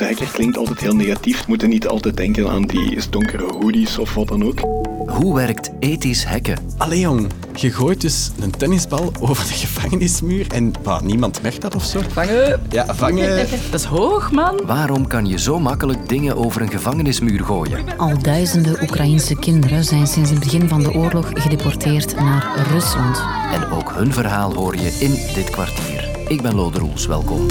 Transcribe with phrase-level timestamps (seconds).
[0.00, 1.38] hacker klinkt altijd heel negatief.
[1.38, 4.60] We moeten niet altijd denken aan die donkere hoodies of wat dan ook.
[5.06, 6.58] Hoe werkt ethisch hacken?
[6.76, 11.74] Allee jong, je gooit dus een tennisbal over de gevangenismuur en bah, niemand merkt dat
[11.74, 12.00] of zo.
[12.12, 12.60] Vangen!
[12.70, 13.46] Ja, vangen.
[13.70, 14.60] Dat is hoog, man.
[14.66, 17.98] Waarom kan je zo makkelijk dingen over een gevangenismuur gooien?
[17.98, 23.22] Al duizenden Oekraïnse kinderen zijn sinds het begin van de oorlog gedeporteerd naar Rusland.
[23.52, 26.08] En ook hun verhaal hoor je in dit kwartier.
[26.28, 27.46] Ik ben Lode Roels, welkom.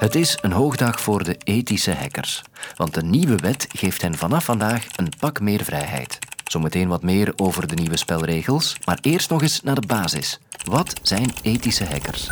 [0.00, 2.42] Het is een hoogdag voor de ethische hackers.
[2.76, 6.18] Want de nieuwe wet geeft hen vanaf vandaag een pak meer vrijheid.
[6.44, 10.40] Zometeen wat meer over de nieuwe spelregels, maar eerst nog eens naar de basis.
[10.64, 12.30] Wat zijn ethische hackers?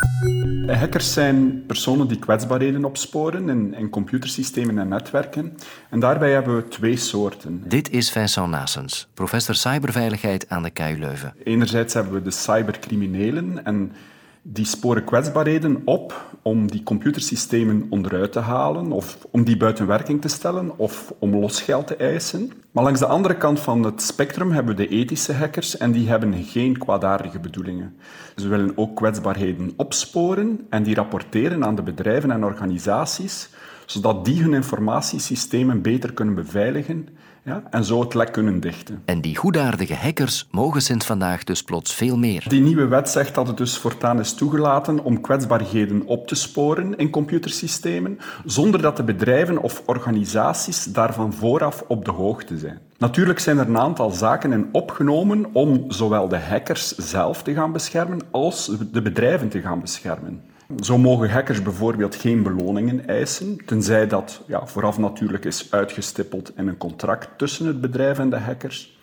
[0.67, 5.59] Hackers zijn personen die kwetsbaarheden opsporen in, in computersystemen en netwerken.
[5.91, 7.63] En daarbij hebben we twee soorten.
[7.67, 11.35] Dit is Vincent Nassens, professor cyberveiligheid aan de KU Leuven.
[11.45, 13.93] Enerzijds hebben we de cybercriminelen en
[14.51, 20.21] die sporen kwetsbaarheden op om die computersystemen onderuit te halen of om die buiten werking
[20.21, 22.53] te stellen of om losgeld te eisen.
[22.71, 26.09] Maar langs de andere kant van het spectrum hebben we de ethische hackers en die
[26.09, 27.97] hebben geen kwaadaardige bedoelingen.
[28.37, 33.51] Ze willen ook kwetsbaarheden opsporen en die rapporteren aan de bedrijven en organisaties
[33.87, 37.09] zodat die hun informatiesystemen beter kunnen beveiligen
[37.49, 39.03] ja, en zo het lek kunnen dichten.
[39.05, 42.45] En die goedaardige hackers mogen sinds vandaag dus plots veel meer.
[42.49, 46.97] Die nieuwe wet zegt dat het dus voortaan is toegelaten om kwetsbaarheden op te sporen
[46.97, 52.79] in computersystemen, zonder dat de bedrijven of organisaties daarvan vooraf op de hoogte zijn.
[52.99, 57.73] Natuurlijk zijn er een aantal zaken in opgenomen om zowel de hackers zelf te gaan
[57.73, 60.43] beschermen als de bedrijven te gaan beschermen.
[60.77, 66.69] Zo mogen hackers bijvoorbeeld geen beloningen eisen, tenzij dat ja, vooraf natuurlijk is uitgestippeld in
[66.69, 68.98] een contract tussen het bedrijf en de hackers.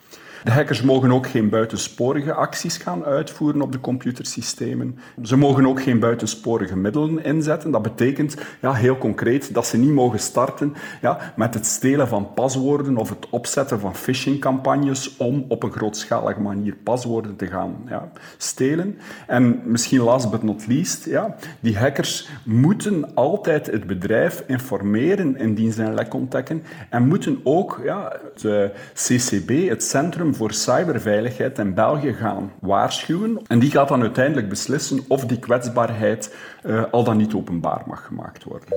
[0.46, 4.98] De hackers mogen ook geen buitensporige acties gaan uitvoeren op de computersystemen.
[5.22, 7.70] Ze mogen ook geen buitensporige middelen inzetten.
[7.70, 12.34] Dat betekent ja, heel concreet dat ze niet mogen starten ja, met het stelen van
[12.34, 18.10] paswoorden of het opzetten van phishingcampagnes om op een grootschalige manier paswoorden te gaan ja,
[18.36, 18.98] stelen.
[19.26, 25.72] En misschien last but not least, ja, die hackers moeten altijd het bedrijf informeren indien
[25.72, 31.74] ze een lek ontdekken en moeten ook ja, het CCB, het Centrum voor Cyberveiligheid in
[31.74, 33.40] België gaan waarschuwen.
[33.46, 38.06] En die gaat dan uiteindelijk beslissen of die kwetsbaarheid uh, al dan niet openbaar mag
[38.06, 38.68] gemaakt worden.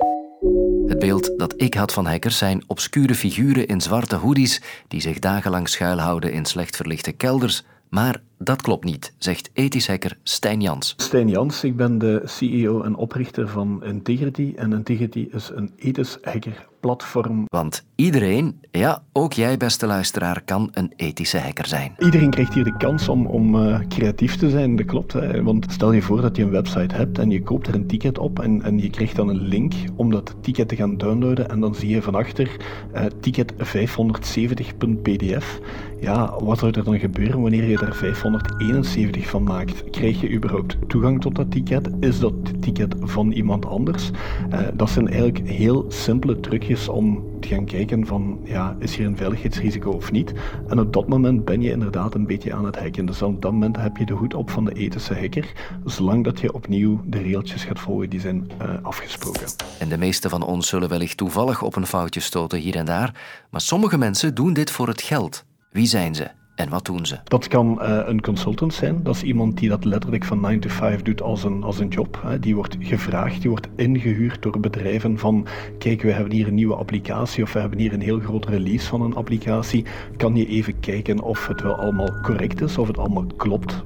[0.86, 5.18] Het beeld dat ik had van hackers zijn obscure figuren in zwarte hoodies die zich
[5.18, 7.64] dagenlang schuilhouden in slecht verlichte kelders.
[7.88, 10.94] Maar dat klopt niet, zegt ethisch hacker Stijn Jans.
[10.96, 14.52] Stijn Jans, ik ben de CEO en oprichter van Integrity.
[14.56, 17.44] En Integrity is een ethisch hacker platform.
[17.46, 21.94] Want iedereen, ja, ook jij beste luisteraar, kan een ethische hacker zijn.
[21.98, 25.12] Iedereen krijgt hier de kans om, om uh, creatief te zijn, dat klopt.
[25.12, 25.42] Hè.
[25.42, 28.18] Want stel je voor dat je een website hebt en je koopt er een ticket
[28.18, 31.60] op en, en je krijgt dan een link om dat ticket te gaan downloaden en
[31.60, 32.56] dan zie je van achter
[32.94, 35.60] uh, ticket 570.pdf.
[36.00, 37.94] Ja, wat zou er dan gebeuren wanneer je daar
[38.38, 39.90] 571 van maakt?
[39.90, 41.90] Krijg je überhaupt toegang tot dat ticket?
[42.00, 44.10] Is dat ticket van iemand anders?
[44.52, 49.06] Uh, dat zijn eigenlijk heel simpele trucjes om te gaan kijken van, ja, is hier
[49.06, 50.32] een veiligheidsrisico of niet?
[50.68, 53.06] En op dat moment ben je inderdaad een beetje aan het hacken.
[53.06, 55.52] Dus op dat moment heb je de hoed op van de ethische hacker,
[55.84, 59.46] zolang dat je opnieuw de regeltjes gaat volgen die zijn uh, afgesproken.
[59.78, 63.14] En de meeste van ons zullen wellicht toevallig op een foutje stoten hier en daar,
[63.50, 65.44] maar sommige mensen doen dit voor het geld.
[65.70, 66.39] Wie zijn ze?
[66.60, 67.18] En wat doen ze?
[67.24, 69.02] Dat kan uh, een consultant zijn.
[69.02, 71.88] Dat is iemand die dat letterlijk van 9 to 5 doet als een, als een
[71.88, 72.20] job.
[72.26, 72.38] Hè.
[72.38, 75.46] Die wordt gevraagd, die wordt ingehuurd door bedrijven van
[75.78, 78.86] kijk, we hebben hier een nieuwe applicatie of we hebben hier een heel groot release
[78.86, 79.84] van een applicatie.
[80.16, 83.82] Kan je even kijken of het wel allemaal correct is, of het allemaal klopt.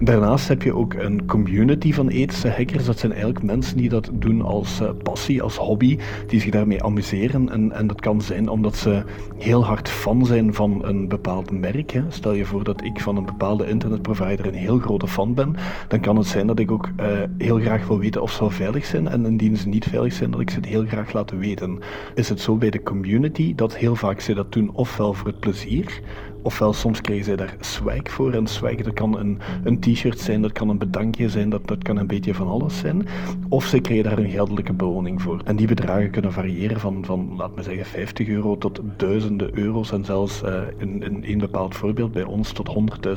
[0.00, 2.84] Daarnaast heb je ook een community van ethische hackers.
[2.84, 6.84] Dat zijn eigenlijk mensen die dat doen als uh, passie, als hobby, die zich daarmee
[6.84, 7.48] amuseren.
[7.50, 9.02] En, en dat kan zijn omdat ze
[9.38, 11.90] heel hard fan zijn van een bepaald merk.
[11.90, 12.02] Hè.
[12.18, 15.54] Stel je voor dat ik van een bepaalde internetprovider een heel grote fan ben,
[15.88, 17.06] dan kan het zijn dat ik ook uh,
[17.38, 20.40] heel graag wil weten of ze veilig zijn en indien ze niet veilig zijn, dat
[20.40, 21.78] ik ze het heel graag laat weten.
[22.14, 25.40] Is het zo bij de community dat heel vaak ze dat doen ofwel voor het
[25.40, 26.00] plezier,
[26.42, 28.32] ofwel soms krijgen zij daar swag voor.
[28.32, 31.82] En swag, dat kan een, een t-shirt zijn, dat kan een bedankje zijn, dat, dat
[31.82, 33.06] kan een beetje van alles zijn.
[33.48, 35.40] Of ze krijgen daar een geldelijke beloning voor.
[35.44, 39.92] En die bedragen kunnen variëren van, van laat me zeggen, 50 euro tot duizenden euro's.
[39.92, 42.68] En zelfs uh, in, in een bepaald voorbeeld bij ons tot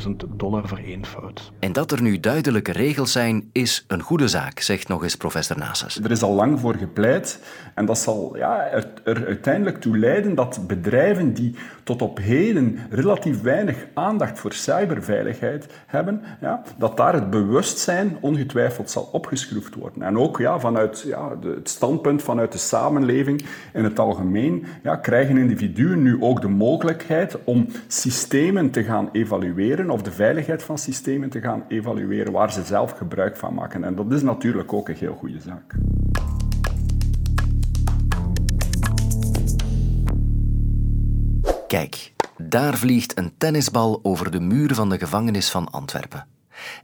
[0.08, 1.52] 100.000 dollar voor één fout.
[1.60, 5.58] En dat er nu duidelijke regels zijn, is een goede zaak, zegt nog eens professor
[5.58, 6.00] Nasus.
[6.04, 7.40] Er is al lang voor gepleit.
[7.76, 12.80] En dat zal ja, er, er uiteindelijk toe leiden dat bedrijven die tot op heden
[12.90, 19.76] relatief relatief weinig aandacht voor cyberveiligheid hebben, ja, dat daar het bewustzijn ongetwijfeld zal opgeschroefd
[19.76, 20.02] worden.
[20.02, 25.38] En ook ja, vanuit ja, het standpunt vanuit de samenleving in het algemeen ja, krijgen
[25.38, 31.30] individuen nu ook de mogelijkheid om systemen te gaan evalueren of de veiligheid van systemen
[31.30, 33.84] te gaan evalueren waar ze zelf gebruik van maken.
[33.84, 35.76] En dat is natuurlijk ook een heel goede zaak.
[41.68, 42.12] Kijk,
[42.50, 46.28] daar vliegt een tennisbal over de muur van de gevangenis van Antwerpen.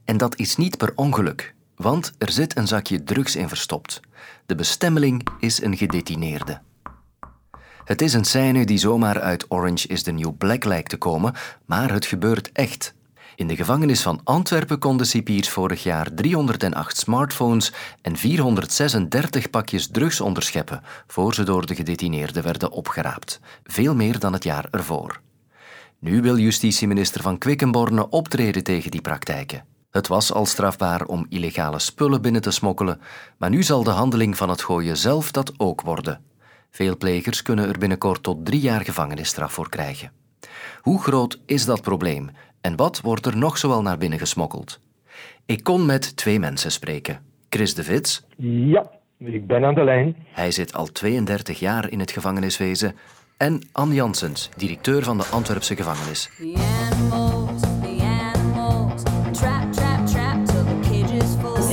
[0.06, 4.00] En dat is niet per ongeluk, want er zit een zakje drugs in verstopt.
[4.46, 6.62] De bestemmeling is een gedetineerde.
[7.84, 11.34] Het is een scène die zomaar uit Orange is the New Black lijkt te komen,
[11.66, 12.96] maar het gebeurt echt.
[13.36, 20.22] In de gevangenis van Antwerpen konden cipiers vorig jaar 308 smartphones en 436 pakjes drugs
[20.22, 23.40] onderscheppen voor ze door de gedetineerden werden opgeraapt.
[23.64, 25.22] Veel meer dan het jaar ervoor.
[26.08, 29.64] Nu wil justitieminister van Quickenborne optreden tegen die praktijken.
[29.92, 33.00] Het was al strafbaar om illegale spullen binnen te smokkelen,
[33.38, 36.22] maar nu zal de handeling van het gooien zelf dat ook worden.
[36.72, 40.12] Veel plegers kunnen er binnenkort tot drie jaar gevangenisstraf voor krijgen.
[40.82, 42.30] Hoe groot is dat probleem
[42.62, 44.80] en wat wordt er nog zoal naar binnen gesmokkeld?
[45.46, 47.20] Ik kon met twee mensen spreken.
[47.50, 48.26] Chris de Vits.
[48.38, 50.16] Ja, ik ben aan de lijn.
[50.32, 52.96] Hij zit al 32 jaar in het gevangeniswezen.
[53.38, 56.30] En Anne Janssens, directeur van de Antwerpse gevangenis.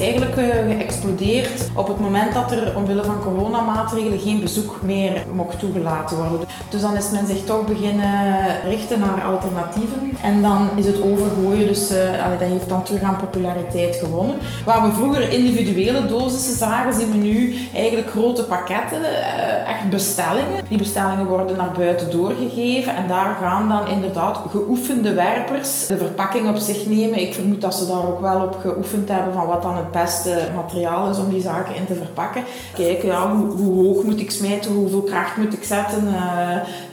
[0.04, 5.58] Eigenlijk uh, geëxplodeerd op het moment dat er omwille van coronamaatregelen geen bezoek meer mocht
[5.58, 6.46] toegelaten worden.
[6.68, 10.16] Dus dan is men zich toch beginnen richten naar alternatieven.
[10.22, 11.98] En dan is het overgooien, dus uh,
[12.38, 14.36] dat heeft dan terug aan populariteit gewonnen.
[14.64, 20.64] Waar we vroeger individuele dosissen zagen, zien we nu eigenlijk grote pakketten, uh, echt bestellingen.
[20.68, 26.48] Die bestellingen worden naar buiten doorgegeven en daar gaan dan inderdaad geoefende werpers de verpakking
[26.48, 27.20] op zich nemen.
[27.20, 30.48] Ik vermoed dat ze daar ook wel op geoefend hebben van wat dan het beste
[30.54, 32.44] materiaal is om die zaken in te verpakken.
[32.74, 36.04] Kijken, ja, hoe, hoog moet ik smijten, hoeveel kracht moet ik zetten.
[36.04, 36.12] Uh,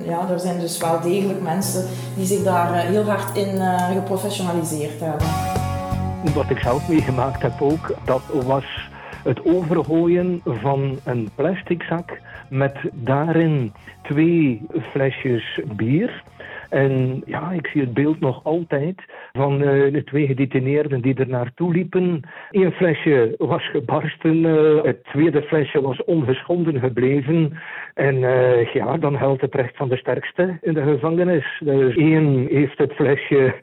[0.05, 4.99] ja, er zijn dus wel degelijk mensen die zich daar heel hard in uh, geprofessionaliseerd
[4.99, 5.27] hebben.
[6.33, 8.89] Wat ik zelf meegemaakt heb ook, dat was
[9.23, 12.19] het overgooien van een plastic zak
[12.49, 14.61] met daarin twee
[14.91, 16.23] flesjes bier.
[16.71, 18.95] En ja, ik zie het beeld nog altijd
[19.31, 22.21] van uh, de twee gedetineerden die er naartoe liepen.
[22.51, 27.57] Eén flesje was gebarsten, uh, het tweede flesje was ongeschonden gebleven.
[27.93, 31.61] En uh, ja, dan geldt het recht van de sterkste in de gevangenis.
[31.63, 33.53] Dus één heeft het flesje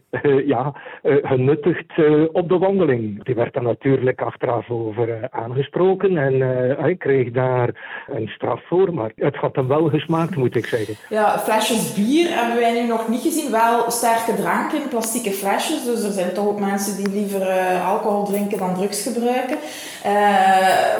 [0.47, 1.93] ja, genuttigd
[2.33, 3.25] op de wandeling.
[3.25, 6.41] Die werd dan natuurlijk achteraf over aangesproken en
[6.81, 7.69] hij kreeg daar
[8.07, 8.95] een straf voor.
[8.95, 10.95] Maar het had hem wel gesmaakt, moet ik zeggen.
[11.09, 13.51] Ja, flesjes bier hebben wij nu nog niet gezien.
[13.51, 15.85] Wel sterke drank in plastieke flesjes.
[15.85, 19.59] Dus er zijn toch ook mensen die liever uh, alcohol drinken dan drugs gebruiken.
[20.07, 20.13] Uh,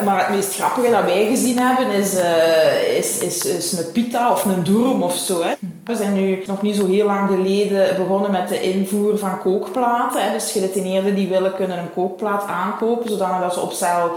[0.05, 4.31] maar het meest grappige dat wij gezien hebben is, uh, is, is, is, een pita
[4.31, 5.43] of een doerm of zo.
[5.83, 10.23] We zijn nu nog niet zo heel lang geleden begonnen met de invoer van kookplaten.
[10.23, 10.33] Hè.
[10.33, 14.11] Dus gedetineerden die willen kunnen een kookplaat aankopen, zodat ze op cel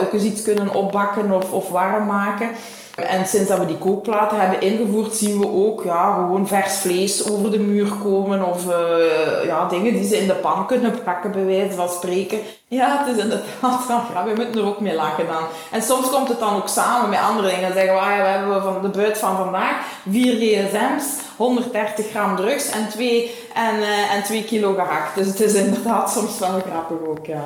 [0.00, 2.50] ook eens iets kunnen opbakken of, of warm maken.
[2.94, 7.30] En sinds dat we die kookplaten hebben ingevoerd, zien we ook ja, gewoon vers vlees
[7.30, 8.46] over de muur komen.
[8.46, 12.38] Of uh, ja, dingen die ze in de pan kunnen pakken, bij wijze van spreken.
[12.68, 15.42] Ja, het is inderdaad wel ja, we moeten er ook mee lachen dan.
[15.70, 17.62] En soms komt het dan ook samen met andere dingen.
[17.62, 19.74] Dan zeggen we, ah, ja, we hebben van de buit van vandaag
[20.10, 21.04] vier gsm's,
[21.36, 25.14] 130 gram drugs en 2 en, twee kilo gehakt.
[25.14, 27.44] Dus het is inderdaad soms wel grappig ook, ja.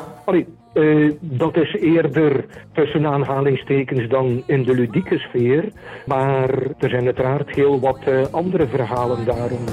[0.75, 5.65] Uh, dat is eerder tussen aanhalingstekens dan in de ludieke sfeer.
[6.07, 9.65] Maar er zijn uiteraard heel wat uh, andere verhalen daarom.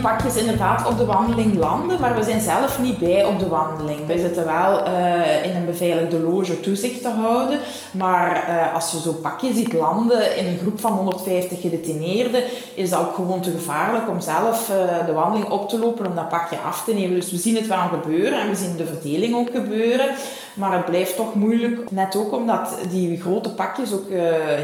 [0.00, 4.06] Pakjes inderdaad op de wandeling landen, maar we zijn zelf niet bij op de wandeling.
[4.06, 7.58] Wij zitten wel uh, in een beveiligde loge toezicht te houden,
[7.90, 12.42] maar uh, als je zo'n pakje ziet landen in een groep van 150 gedetineerden,
[12.74, 16.14] is dat ook gewoon te gevaarlijk om zelf uh, de wandeling op te lopen om
[16.14, 17.14] dat pakje af te nemen.
[17.14, 20.06] Dus we zien het wel gebeuren en we zien de verdeling ook gebeuren,
[20.54, 24.08] maar het blijft toch moeilijk, net ook omdat die grote pakjes ook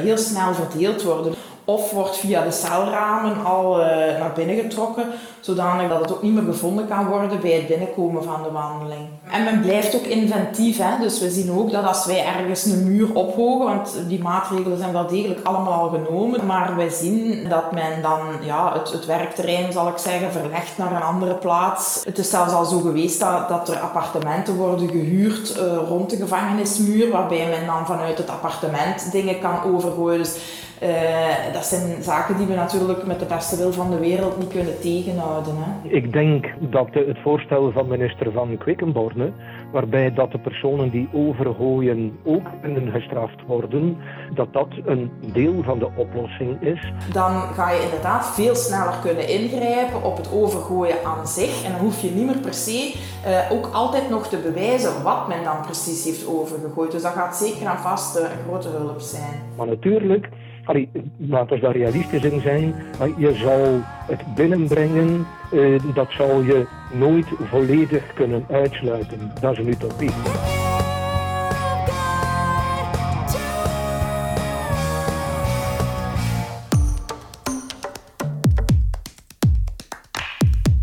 [0.02, 1.34] heel snel verdeeld worden.
[1.68, 3.86] Of wordt via de celramen al uh,
[4.18, 5.04] naar binnen getrokken,
[5.40, 9.08] zodanig dat het ook niet meer gevonden kan worden bij het binnenkomen van de wandeling.
[9.30, 10.98] En men blijft ook inventief, hè?
[11.00, 14.92] dus we zien ook dat als wij ergens een muur ophogen, want die maatregelen zijn
[14.92, 19.72] wel degelijk allemaal al genomen, maar wij zien dat men dan ja, het, het werkterrein,
[19.72, 22.00] zal ik zeggen, verlegt naar een andere plaats.
[22.04, 26.16] Het is zelfs al zo geweest dat, dat er appartementen worden gehuurd uh, rond de
[26.16, 30.18] gevangenismuur, waarbij men dan vanuit het appartement dingen kan overgooien.
[30.18, 30.36] Dus
[30.82, 34.48] uh, dat zijn zaken die we natuurlijk met de beste wil van de wereld niet
[34.48, 35.54] kunnen tegenhouden.
[35.56, 35.88] Hè.
[35.88, 39.32] Ik denk dat het voorstel van minister Van Quickenborne,
[39.72, 43.96] waarbij dat de personen die overgooien ook kunnen gestraft worden,
[44.34, 46.92] dat dat een deel van de oplossing is.
[47.12, 51.64] Dan ga je inderdaad veel sneller kunnen ingrijpen op het overgooien aan zich.
[51.64, 52.94] En dan hoef je niet meer per se
[53.26, 56.92] uh, ook altijd nog te bewijzen wat men dan precies heeft overgegooid.
[56.92, 59.34] Dus dat gaat zeker en vast uh, een grote hulp zijn.
[59.56, 60.28] Maar natuurlijk
[60.66, 62.74] Allee, laten we daar realistisch in zijn.
[63.16, 69.32] Je zal het binnenbrengen, eh, dat zal je nooit volledig kunnen uitsluiten.
[69.40, 70.10] Dat is een utopie.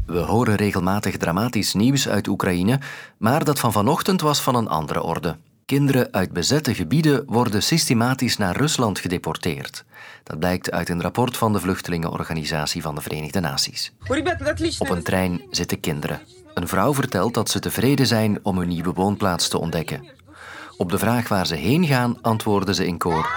[0.06, 2.80] We horen regelmatig dramatisch nieuws uit Oekraïne,
[3.18, 5.36] maar dat van vanochtend was van een andere orde.
[5.66, 9.86] Kinderen uit bezette gebieden worden systematisch naar Rusland gedeporteerd.
[10.24, 13.94] Dat blijkt uit een rapport van de Vluchtelingenorganisatie van de Verenigde Naties.
[14.78, 16.22] Op een trein zitten kinderen.
[16.54, 20.08] Een vrouw vertelt dat ze tevreden zijn om hun nieuwe woonplaats te ontdekken.
[20.78, 23.30] Op de vraag waar ze heen gaan, antwoorden ze in koor: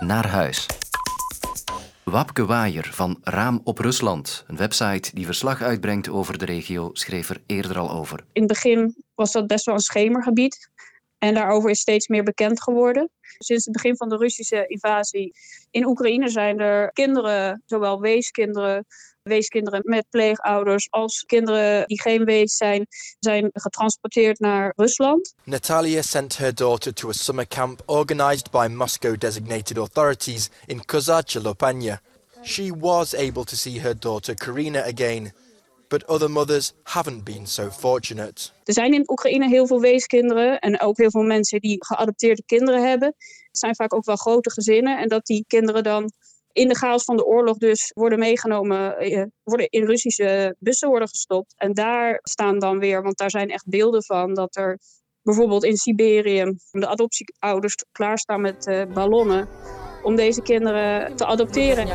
[0.00, 0.66] Naar huis.
[2.02, 7.30] Wapke Waaier van Raam op Rusland, een website die verslag uitbrengt over de regio, schreef
[7.30, 8.24] er eerder al over.
[8.32, 10.70] In het begin was dat best wel een schemergebied.
[11.22, 13.10] En daarover is steeds meer bekend geworden.
[13.38, 15.34] Sinds het begin van de Russische invasie
[15.70, 18.86] in Oekraïne zijn er kinderen, zowel weeskinderen,
[19.22, 22.86] weeskinderen met pleegouders als kinderen die geen wees zijn,
[23.18, 25.34] zijn getransporteerd naar Rusland.
[25.44, 31.40] Natalia sent her daughter to a summer camp organized by Moscow designated authorities in Kozacha
[31.40, 32.00] Lopanya.
[32.42, 35.32] She was able to see her daughter Karina again
[35.92, 38.50] but other mothers haven't been so fortunate.
[38.64, 42.88] Er zijn in Oekraïne heel veel weeskinderen en ook heel veel mensen die geadopteerde kinderen
[42.88, 43.08] hebben.
[43.18, 46.12] Het zijn vaak ook wel grote gezinnen en dat die kinderen dan
[46.52, 51.08] in de chaos van de oorlog dus worden meegenomen, eh, worden in Russische bussen worden
[51.08, 51.54] gestopt.
[51.56, 54.78] En daar staan dan weer, want daar zijn echt beelden van, dat er
[55.22, 59.48] bijvoorbeeld in Siberië de adoptieouders klaarstaan met uh, ballonnen
[60.02, 61.88] om deze kinderen te adopteren.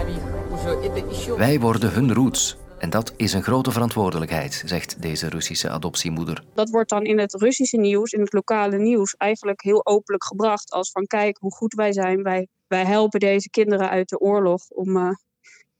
[1.38, 2.58] Wij worden hun roots.
[2.80, 6.44] En dat is een grote verantwoordelijkheid, zegt deze Russische adoptiemoeder.
[6.54, 10.72] Dat wordt dan in het Russische nieuws, in het lokale nieuws, eigenlijk heel openlijk gebracht
[10.72, 12.24] als van kijk hoe goed wij zijn.
[12.24, 15.10] Wij, wij helpen deze kinderen uit de oorlog om uh,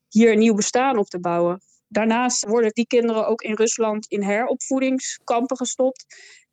[0.10, 1.62] hier een nieuw bestaan op te bouwen.
[1.88, 6.06] Daarnaast worden die kinderen ook in Rusland in heropvoedingskampen gestopt.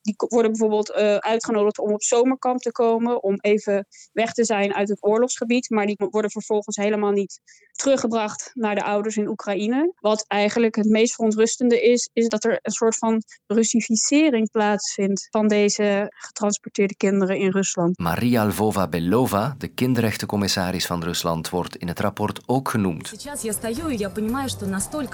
[0.04, 4.74] Die worden bijvoorbeeld uh, uitgenodigd om op zomerkamp te komen, om even weg te zijn
[4.74, 5.70] uit het oorlogsgebied.
[5.70, 7.40] Maar die worden vervolgens helemaal niet
[7.72, 9.92] teruggebracht naar de ouders in Oekraïne.
[10.00, 15.48] Wat eigenlijk het meest verontrustende is, is dat er een soort van Russificering plaatsvindt van
[15.48, 17.98] deze getransporteerde kinderen in Rusland.
[17.98, 23.12] Maria Lvova-Belova, de kinderrechtencommissaris van Rusland, wordt in het rapport ook genoemd.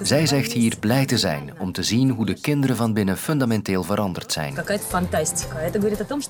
[0.02, 3.82] Zij zegt hier blij te zijn om te zien hoe de kinderen van binnen fundamenteel
[3.82, 4.54] veranderd zijn.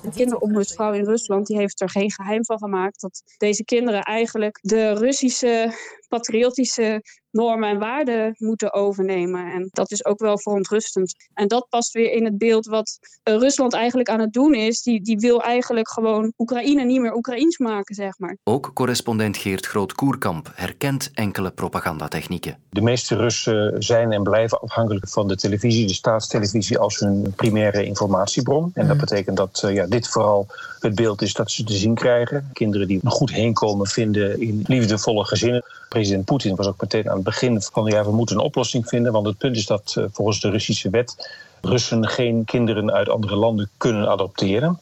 [0.01, 4.59] De kinderombudsvrouw in Rusland die heeft er geen geheim van gemaakt dat deze kinderen eigenlijk
[4.61, 5.73] de Russische
[6.11, 7.01] patriotische
[7.31, 9.51] normen en waarden moeten overnemen.
[9.51, 11.15] En dat is ook wel verontrustend.
[11.33, 14.81] En dat past weer in het beeld wat eh, Rusland eigenlijk aan het doen is.
[14.81, 18.37] Die, die wil eigenlijk gewoon Oekraïne niet meer Oekraïens maken, zeg maar.
[18.43, 22.57] Ook correspondent Geert Groot-Koerkamp herkent enkele propagandatechnieken.
[22.69, 27.85] De meeste Russen zijn en blijven afhankelijk van de televisie, de staatstelevisie, als hun primaire
[27.85, 28.71] informatiebron.
[28.73, 29.05] En dat mhm.
[29.05, 30.47] betekent dat uh, ja, dit vooral
[30.79, 32.49] het beeld is dat ze te zien krijgen.
[32.53, 35.63] Kinderen die goed heen komen vinden in liefdevolle gezinnen.
[35.91, 39.11] President Poetin was ook meteen aan het begin van ja, we moeten een oplossing vinden.
[39.11, 41.31] Want het punt is dat uh, volgens de Russische wet
[41.61, 44.79] Russen geen kinderen uit andere landen kunnen adopteren.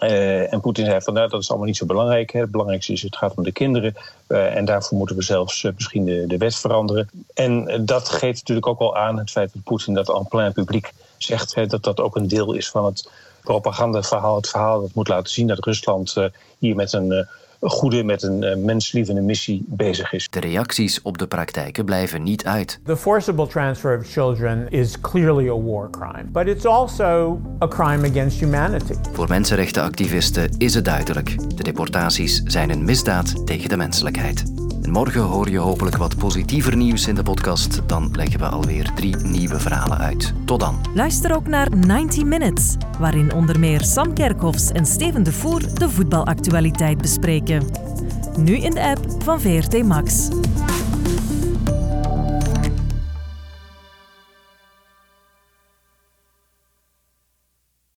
[0.00, 2.32] Uh, en Poetin zei van nou, dat is allemaal niet zo belangrijk.
[2.32, 2.40] Hè.
[2.40, 3.94] Het belangrijkste is het gaat om de kinderen.
[4.28, 7.10] Uh, en daarvoor moeten we zelfs misschien de, de wet veranderen.
[7.34, 10.92] En dat geeft natuurlijk ook wel aan het feit dat Poetin dat en plein publiek
[11.18, 11.54] zegt.
[11.54, 13.10] Hè, dat dat ook een deel is van het
[13.42, 14.36] propagandaverhaal.
[14.36, 16.16] Het verhaal dat moet laten zien dat Rusland
[16.58, 17.26] hier met een
[17.68, 20.28] goede, met een uh, menslievende missie bezig is.
[20.30, 22.80] De reacties op de praktijken blijven niet uit.
[22.84, 28.08] The forcible transfer of children is clearly a war crime, but it's also a crime
[28.08, 28.94] against humanity.
[29.12, 31.56] Voor mensenrechtenactivisten is het duidelijk.
[31.56, 34.53] De deportaties zijn een misdaad tegen de menselijkheid.
[34.84, 37.80] En morgen hoor je hopelijk wat positiever nieuws in de podcast.
[37.86, 40.34] Dan leggen we alweer drie nieuwe verhalen uit.
[40.44, 40.78] Tot dan.
[40.94, 45.90] Luister ook naar 90 Minutes, waarin onder meer Sam Kerkhoffs en Steven de Voer de
[45.90, 47.62] voetbalactualiteit bespreken.
[48.36, 50.28] Nu in de app van VRT Max.